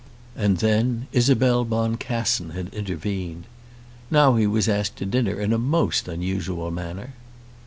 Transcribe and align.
And 0.35 0.57
then 0.57 1.05
Isabel 1.11 1.63
Boncassen 1.63 2.53
had 2.53 2.73
intervened. 2.73 3.43
Now 4.09 4.35
he 4.35 4.47
was 4.47 4.67
asked 4.67 4.95
to 4.95 5.05
dinner 5.05 5.39
in 5.39 5.53
a 5.53 5.59
most 5.59 6.07
unusual 6.07 6.71
manner! 6.71 7.13